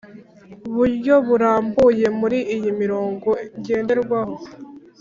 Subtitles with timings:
[0.75, 4.35] buryo burambuye muri iyi mirongo ngenderwaho